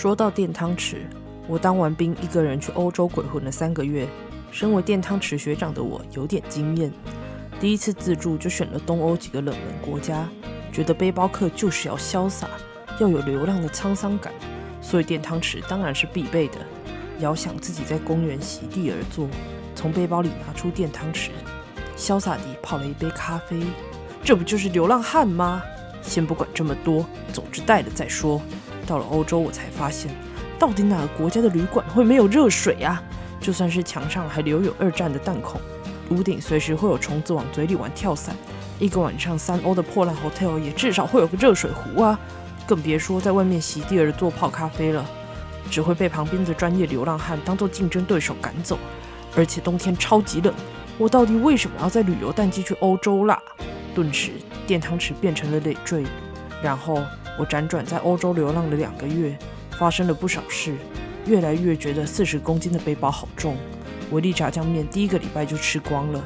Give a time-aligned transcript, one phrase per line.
[0.00, 0.98] 说到电汤匙，
[1.48, 4.06] 我当完兵，一个人去欧洲鬼混了三个月。
[4.52, 6.92] 身为电汤匙学长的我，有点经验。
[7.58, 10.28] 第一次自助就选了东欧几个冷门国家，
[10.70, 12.46] 觉得背包客就是要潇洒，
[13.00, 14.32] 要有流浪的沧桑感，
[14.80, 16.58] 所以电汤匙当然是必备的。
[17.18, 19.26] 遥想自己在公园席地而坐，
[19.74, 21.30] 从背包里拿出电汤匙，
[21.96, 23.64] 潇洒地泡了一杯咖啡，
[24.22, 25.60] 这不就是流浪汉吗？
[26.02, 28.40] 先不管这么多，总之带了再说。
[28.88, 30.10] 到了欧洲，我才发现，
[30.58, 33.02] 到底哪个国家的旅馆会没有热水啊？
[33.38, 35.60] 就算是墙上还留有二战的弹孔，
[36.08, 38.34] 屋顶随时会有虫子往嘴里玩跳伞，
[38.78, 42.18] 一个晚上三欧的破烂 hotel 也至少会有个热水壶啊！
[42.66, 45.04] 更别说在外面席地而坐泡咖啡了，
[45.70, 48.78] 只会被旁边的专业流浪汉当做竞争对手赶走。
[49.36, 50.52] 而且冬天超级冷，
[50.96, 53.40] 我到底为什么要在旅游淡季去欧洲啦？
[53.94, 54.32] 顿时
[54.66, 56.04] 电汤匙变成了累赘，
[56.62, 57.02] 然后。
[57.38, 59.38] 我辗转在欧洲流浪了两个月，
[59.70, 60.74] 发生了不少事，
[61.24, 63.56] 越来越觉得四十公斤的背包好重。
[64.10, 66.20] 维力炸酱面第一个礼拜就吃光了，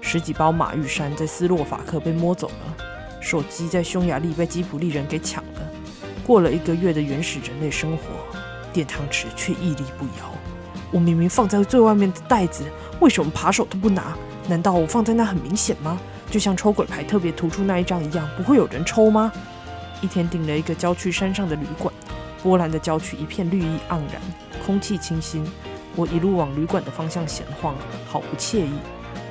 [0.00, 2.84] 十几包马玉山在斯洛伐克被摸走了，
[3.20, 5.60] 手机在匈牙利被吉普利人给抢了。
[6.24, 8.02] 过了一个月的原始人类生活，
[8.72, 10.34] 电汤匙却屹立不摇。
[10.90, 12.64] 我明明放在最外面的袋子，
[12.98, 14.16] 为什么扒手都不拿？
[14.48, 16.00] 难道我放在那很明显吗？
[16.28, 19.30] 就像抽鬼牌特别突出那一张一样，不会有人抽吗？
[20.00, 21.92] 一天订了一个郊区山上的旅馆，
[22.42, 24.20] 波兰的郊区一片绿意盎然，
[24.64, 25.44] 空气清新。
[25.94, 27.74] 我一路往旅馆的方向闲晃，
[28.06, 28.72] 好不惬意。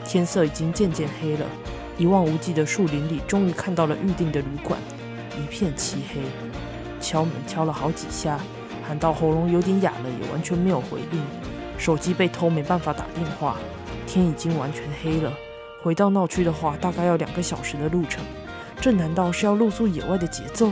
[0.03, 1.45] 天色已经渐渐黑了，
[1.97, 4.79] 一望无际的树林里，终于看到了预定的旅馆，
[5.37, 6.21] 一片漆黑。
[6.99, 8.39] 敲门敲了好几下，
[8.87, 11.23] 喊到喉咙有点哑了，也完全没有回应。
[11.77, 13.57] 手机被偷，没办法打电话。
[14.07, 15.31] 天已经完全黑了，
[15.83, 18.23] 回到闹区的话，大概要两个小时的路程。
[18.85, 20.71] 这难道是要露宿野外的节奏？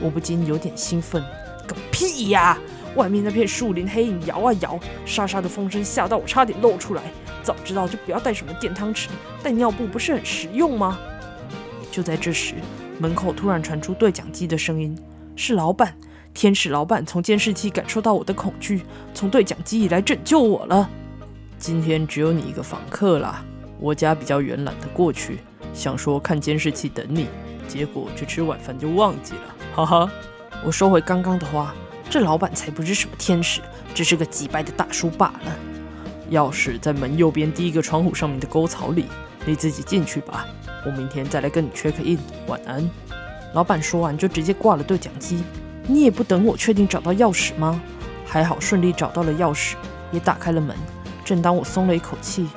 [0.00, 1.22] 我不禁有点兴奋。
[1.66, 2.58] 个屁呀！
[2.96, 7.02] 外面那片树林黑影摇啊摇，沙沙的风声吓到我差点露出来。
[7.42, 9.08] 早知道就不要带什么电汤匙，
[9.42, 10.98] 带尿布不是很实用吗？
[11.90, 12.54] 就在这时，
[12.98, 14.98] 门口突然传出对讲机的声音，
[15.36, 15.94] 是老板。
[16.32, 18.80] 天使老板从监视器感受到我的恐惧，
[19.12, 20.88] 从对讲机里来拯救我了。
[21.58, 23.44] 今天只有你一个访客啦，
[23.78, 25.40] 我家比较远，懒得过去。
[25.72, 27.28] 想说看监视器等你，
[27.66, 30.10] 结果去吃晚饭就忘记了，哈哈。
[30.64, 31.74] 我收回刚刚的话，
[32.08, 33.60] 这老板才不是什么天使，
[33.94, 35.52] 只是个几白的大叔罢了。
[36.30, 39.06] 钥匙在门右边第一个窗户上面的沟槽里，
[39.44, 40.46] 你自己进去吧。
[40.86, 42.18] 我明天再来跟你 check in。
[42.46, 42.88] 晚安。
[43.54, 45.42] 老板说完就直接挂了对讲机。
[45.86, 47.80] 你也不等我确定找到钥匙吗？
[48.24, 49.74] 还好顺利找到了钥匙，
[50.10, 50.76] 也打开了门。
[51.24, 52.48] 正当我松了一口气，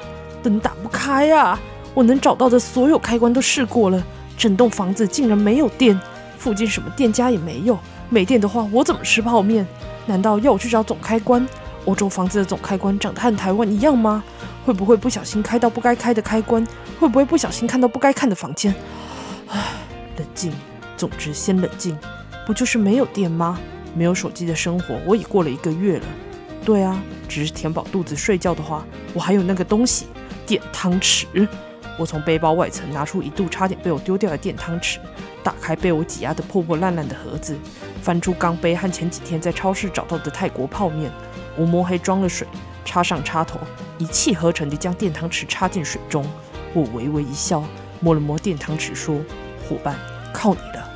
[0.41, 1.59] 灯打不开啊！
[1.95, 4.03] 我能找到的所有开关都试过了，
[4.37, 5.99] 整栋房子竟然没有电，
[6.37, 7.79] 附近什么店家也没有。
[8.09, 9.65] 没电的话，我怎么吃泡面？
[10.05, 11.47] 难道要我去找总开关？
[11.85, 14.23] 欧洲房子的总开关长得和台湾一样吗？
[14.65, 16.67] 会不会不小心开到不该开的开关？
[16.99, 18.75] 会不会不小心看到不该看的房间？
[19.47, 19.59] 唉，
[20.17, 20.51] 冷静。
[20.97, 21.97] 总之，先冷静。
[22.45, 23.57] 不就是没有电吗？
[23.95, 26.05] 没有手机的生活，我已过了一个月了。
[26.65, 30.07] 对啊，只是填饱肚子睡觉的话，我还有那个东西——
[30.45, 31.25] 电汤匙。
[31.97, 34.97] 我从背包外层拿出一度差点被我丢掉的电汤匙，
[35.43, 37.57] 打开被我挤压的破破烂烂的盒子，
[38.01, 41.11] 翻出钢杯和前几天在超市找到的泰国泡面。
[41.57, 42.45] 我摸黑装了水，
[42.83, 43.59] 插上插头，
[43.97, 46.25] 一气呵成地将电汤匙插进水中。
[46.73, 47.63] 我微微一笑，
[48.01, 49.17] 摸了摸电汤匙，说
[49.69, 49.95] ：“伙伴，
[50.33, 50.89] 靠你了。”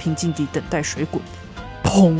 [0.00, 1.22] 平静地等待水滚。
[1.84, 2.18] 砰！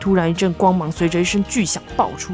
[0.00, 2.32] 突然一阵光芒随着一声巨响爆出。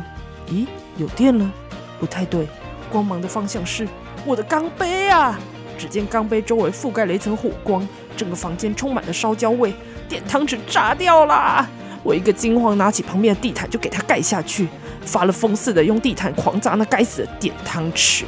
[0.48, 1.50] 咦，有电了？
[1.98, 2.46] 不太对，
[2.88, 3.88] 光芒的方向是……
[4.28, 5.40] 我的钢杯啊！
[5.78, 9.72] 只见钢杯周围覆盖了一层火光，整个房间充满了烧焦味，
[10.06, 11.66] 电汤匙炸掉啦！
[12.02, 14.68] 我一个惊慌，拿起旁边的地毯就给它盖下去，
[15.00, 18.24] 发了疯似的用地毯狂砸那该死的电汤匙。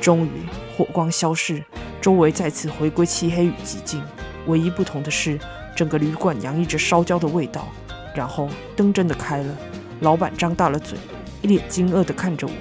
[0.00, 0.30] 终于，
[0.74, 1.62] 火光消失，
[2.00, 4.02] 周围再次回归漆黑与寂静。
[4.46, 5.38] 唯一不同的是，
[5.76, 7.68] 整个旅馆洋溢着烧焦的味道。
[8.14, 9.54] 然后灯真的开了，
[10.00, 10.96] 老板张大了嘴，
[11.42, 12.52] 一脸惊愕地看着我。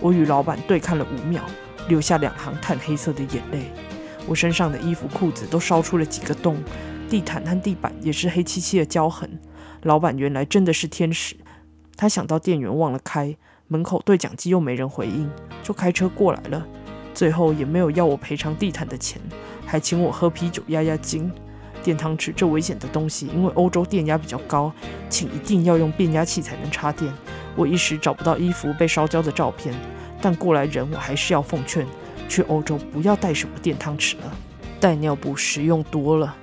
[0.00, 1.42] 我与老板对看了五秒。
[1.88, 3.70] 留下两行炭黑色的眼泪，
[4.26, 6.56] 我身上的衣服裤子都烧出了几个洞，
[7.08, 9.38] 地毯和地板也是黑漆漆的焦痕。
[9.82, 11.36] 老板原来真的是天使，
[11.96, 13.36] 他想到电源忘了开，
[13.66, 15.28] 门口对讲机又没人回应，
[15.62, 16.66] 就开车过来了。
[17.12, 19.20] 最后也没有要我赔偿地毯的钱，
[19.66, 21.30] 还请我喝啤酒压压惊。
[21.82, 24.72] 电汤匙这危险的东西，因为欧洲电压比较高，
[25.10, 27.12] 请一定要用变压器才能插电。
[27.56, 29.74] 我一时找不到衣服被烧焦的照片。
[30.22, 31.84] 但过来人，我还是要奉劝，
[32.28, 34.32] 去欧洲不要带什么电汤匙了，
[34.80, 36.36] 带尿布实用多了。